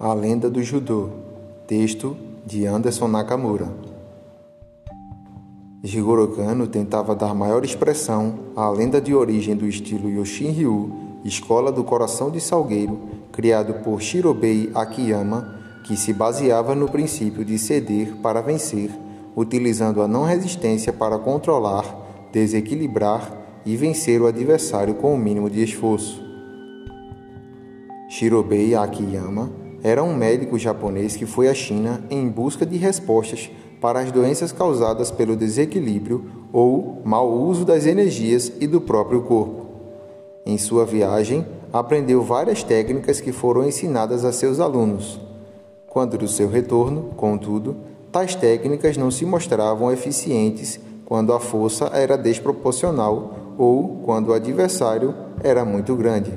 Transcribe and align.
A 0.00 0.14
Lenda 0.14 0.48
do 0.48 0.62
Judô. 0.62 1.08
Texto 1.66 2.16
de 2.46 2.64
Anderson 2.66 3.08
Nakamura. 3.08 3.68
Jigoro 5.82 6.28
Kano 6.28 6.68
tentava 6.68 7.16
dar 7.16 7.34
maior 7.34 7.64
expressão 7.64 8.34
à 8.54 8.70
lenda 8.70 9.00
de 9.00 9.12
origem 9.12 9.56
do 9.56 9.66
estilo 9.66 10.08
Yoshin-ryu, 10.08 10.92
escola 11.24 11.72
do 11.72 11.82
coração 11.82 12.30
de 12.30 12.40
Salgueiro, 12.40 12.96
criado 13.32 13.82
por 13.82 14.00
Shirobei 14.00 14.70
Akiyama, 14.72 15.58
que 15.82 15.96
se 15.96 16.12
baseava 16.12 16.76
no 16.76 16.88
princípio 16.88 17.44
de 17.44 17.58
ceder 17.58 18.18
para 18.22 18.40
vencer, 18.40 18.92
utilizando 19.34 20.00
a 20.00 20.06
não 20.06 20.22
resistência 20.22 20.92
para 20.92 21.18
controlar, 21.18 22.28
desequilibrar 22.30 23.36
e 23.66 23.76
vencer 23.76 24.22
o 24.22 24.28
adversário 24.28 24.94
com 24.94 25.12
o 25.12 25.18
mínimo 25.18 25.50
de 25.50 25.60
esforço. 25.60 26.22
Shirobei 28.08 28.76
Akiyama 28.76 29.66
era 29.82 30.02
um 30.02 30.14
médico 30.14 30.58
japonês 30.58 31.16
que 31.16 31.26
foi 31.26 31.48
à 31.48 31.54
China 31.54 32.02
em 32.10 32.28
busca 32.28 32.66
de 32.66 32.76
respostas 32.76 33.50
para 33.80 34.00
as 34.00 34.10
doenças 34.10 34.50
causadas 34.50 35.10
pelo 35.10 35.36
desequilíbrio 35.36 36.24
ou 36.52 37.00
mau 37.04 37.30
uso 37.30 37.64
das 37.64 37.86
energias 37.86 38.52
e 38.60 38.66
do 38.66 38.80
próprio 38.80 39.22
corpo. 39.22 39.66
Em 40.44 40.58
sua 40.58 40.84
viagem, 40.84 41.46
aprendeu 41.72 42.22
várias 42.22 42.62
técnicas 42.62 43.20
que 43.20 43.32
foram 43.32 43.64
ensinadas 43.64 44.24
a 44.24 44.32
seus 44.32 44.58
alunos. 44.58 45.20
Quando 45.86 46.18
do 46.18 46.26
seu 46.26 46.48
retorno, 46.48 47.10
contudo, 47.16 47.76
tais 48.10 48.34
técnicas 48.34 48.96
não 48.96 49.10
se 49.10 49.24
mostravam 49.24 49.92
eficientes 49.92 50.80
quando 51.04 51.32
a 51.32 51.40
força 51.40 51.86
era 51.92 52.16
desproporcional 52.16 53.54
ou 53.56 54.00
quando 54.04 54.28
o 54.28 54.32
adversário 54.32 55.14
era 55.42 55.64
muito 55.64 55.94
grande. 55.94 56.32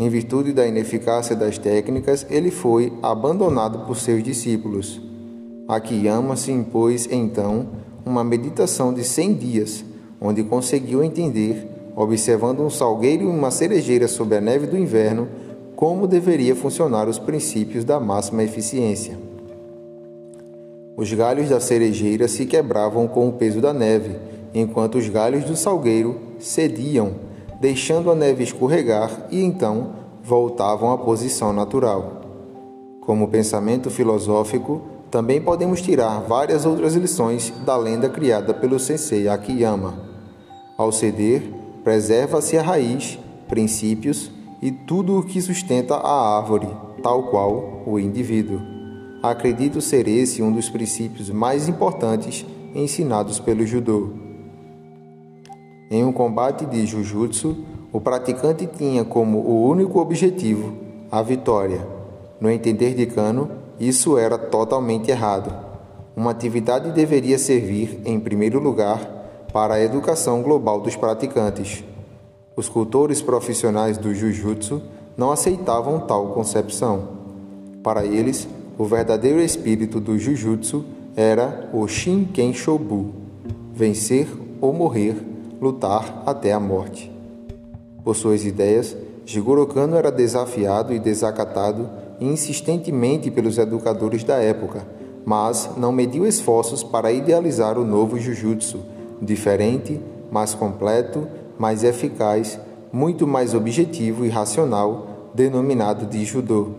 Em 0.00 0.08
virtude 0.08 0.54
da 0.54 0.66
ineficácia 0.66 1.36
das 1.36 1.58
técnicas, 1.58 2.26
ele 2.30 2.50
foi 2.50 2.90
abandonado 3.02 3.80
por 3.80 3.98
seus 3.98 4.22
discípulos. 4.22 4.98
Akiyama 5.68 6.36
se 6.36 6.50
impôs 6.50 7.06
então 7.12 7.66
uma 8.02 8.24
meditação 8.24 8.94
de 8.94 9.04
100 9.04 9.34
dias, 9.34 9.84
onde 10.18 10.42
conseguiu 10.42 11.04
entender, 11.04 11.68
observando 11.94 12.60
um 12.60 12.70
salgueiro 12.70 13.24
e 13.24 13.26
uma 13.26 13.50
cerejeira 13.50 14.08
sob 14.08 14.34
a 14.34 14.40
neve 14.40 14.66
do 14.66 14.78
inverno, 14.78 15.28
como 15.76 16.06
deveria 16.06 16.56
funcionar 16.56 17.06
os 17.06 17.18
princípios 17.18 17.84
da 17.84 18.00
máxima 18.00 18.42
eficiência. 18.42 19.18
Os 20.96 21.12
galhos 21.12 21.50
da 21.50 21.60
cerejeira 21.60 22.26
se 22.26 22.46
quebravam 22.46 23.06
com 23.06 23.28
o 23.28 23.32
peso 23.32 23.60
da 23.60 23.74
neve, 23.74 24.16
enquanto 24.54 24.96
os 24.96 25.10
galhos 25.10 25.44
do 25.44 25.54
salgueiro 25.54 26.18
cediam 26.38 27.28
deixando 27.60 28.10
a 28.10 28.14
neve 28.14 28.42
escorregar 28.42 29.26
e 29.30 29.44
então 29.44 29.90
voltavam 30.24 30.90
à 30.90 30.98
posição 30.98 31.52
natural. 31.52 32.22
Como 33.02 33.28
pensamento 33.28 33.90
filosófico, 33.90 34.80
também 35.10 35.40
podemos 35.40 35.82
tirar 35.82 36.20
várias 36.20 36.64
outras 36.64 36.94
lições 36.94 37.52
da 37.66 37.76
lenda 37.76 38.08
criada 38.08 38.54
pelo 38.54 38.78
sensei 38.78 39.28
Akiyama. 39.28 39.94
Ao 40.78 40.90
ceder, 40.90 41.42
preserva-se 41.84 42.56
a 42.56 42.62
raiz, 42.62 43.18
princípios 43.48 44.30
e 44.62 44.70
tudo 44.70 45.18
o 45.18 45.22
que 45.22 45.40
sustenta 45.42 45.96
a 45.96 46.38
árvore, 46.38 46.68
tal 47.02 47.24
qual 47.24 47.82
o 47.86 47.98
indivíduo. 47.98 48.60
Acredito 49.22 49.80
ser 49.80 50.08
esse 50.08 50.42
um 50.42 50.52
dos 50.52 50.70
princípios 50.70 51.28
mais 51.28 51.68
importantes 51.68 52.46
ensinados 52.74 53.38
pelo 53.38 53.66
judô. 53.66 54.29
Em 55.92 56.04
um 56.04 56.12
combate 56.12 56.64
de 56.66 56.86
Jujutsu, 56.86 57.64
o 57.92 58.00
praticante 58.00 58.64
tinha 58.64 59.04
como 59.04 59.38
o 59.38 59.68
único 59.68 59.98
objetivo 59.98 60.72
a 61.10 61.20
vitória. 61.20 61.84
No 62.40 62.48
entender 62.48 62.94
de 62.94 63.06
Kano, 63.06 63.50
isso 63.80 64.16
era 64.16 64.38
totalmente 64.38 65.10
errado. 65.10 65.52
Uma 66.16 66.30
atividade 66.30 66.92
deveria 66.92 67.36
servir, 67.38 68.00
em 68.04 68.20
primeiro 68.20 68.60
lugar, 68.60 69.00
para 69.52 69.74
a 69.74 69.82
educação 69.82 70.42
global 70.42 70.80
dos 70.80 70.94
praticantes. 70.94 71.82
Os 72.54 72.68
cultores 72.68 73.20
profissionais 73.20 73.98
do 73.98 74.14
Jujutsu 74.14 74.80
não 75.16 75.32
aceitavam 75.32 75.98
tal 75.98 76.28
concepção. 76.28 77.08
Para 77.82 78.06
eles, 78.06 78.46
o 78.78 78.84
verdadeiro 78.84 79.40
espírito 79.40 79.98
do 79.98 80.16
Jujutsu 80.16 80.84
era 81.16 81.68
o 81.72 81.84
Shinken 81.88 82.54
Shobu, 82.54 83.12
vencer 83.74 84.28
ou 84.60 84.72
morrer 84.72 85.16
lutar 85.60 86.22
até 86.24 86.52
a 86.52 86.60
morte. 86.60 87.12
Por 88.02 88.16
suas 88.16 88.44
ideias, 88.44 88.96
Jigoro 89.26 89.66
Kano 89.66 89.96
era 89.96 90.10
desafiado 90.10 90.92
e 90.94 90.98
desacatado 90.98 91.88
insistentemente 92.20 93.30
pelos 93.30 93.58
educadores 93.58 94.24
da 94.24 94.36
época, 94.36 94.86
mas 95.24 95.70
não 95.76 95.92
mediu 95.92 96.26
esforços 96.26 96.82
para 96.82 97.12
idealizar 97.12 97.78
o 97.78 97.84
novo 97.84 98.18
Jujutsu, 98.18 98.80
diferente, 99.20 100.00
mais 100.30 100.54
completo, 100.54 101.26
mais 101.58 101.84
eficaz, 101.84 102.58
muito 102.92 103.26
mais 103.26 103.54
objetivo 103.54 104.24
e 104.24 104.28
racional, 104.28 105.30
denominado 105.34 106.06
de 106.06 106.24
Judô. 106.24 106.70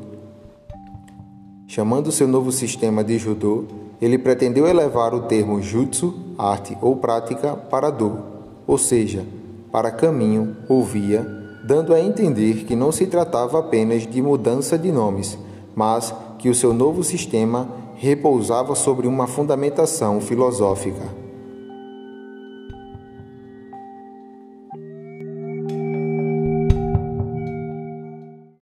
Chamando 1.67 2.11
seu 2.11 2.27
novo 2.27 2.51
sistema 2.51 3.03
de 3.03 3.17
Judô, 3.17 3.63
ele 4.01 4.17
pretendeu 4.17 4.67
elevar 4.67 5.13
o 5.13 5.21
termo 5.21 5.61
Jutsu, 5.61 6.13
arte 6.37 6.77
ou 6.81 6.97
prática, 6.97 7.55
para 7.55 7.89
Do, 7.89 8.30
ou 8.71 8.77
seja, 8.77 9.25
para 9.69 9.91
caminho 9.91 10.55
ou 10.69 10.81
via, 10.81 11.27
dando 11.61 11.93
a 11.93 11.99
entender 11.99 12.63
que 12.63 12.73
não 12.73 12.89
se 12.89 13.05
tratava 13.05 13.59
apenas 13.59 14.07
de 14.07 14.21
mudança 14.21 14.79
de 14.79 14.89
nomes, 14.93 15.37
mas 15.75 16.15
que 16.39 16.49
o 16.49 16.55
seu 16.55 16.73
novo 16.73 17.03
sistema 17.03 17.67
repousava 17.95 18.73
sobre 18.73 19.07
uma 19.07 19.27
fundamentação 19.27 20.21
filosófica. 20.21 21.20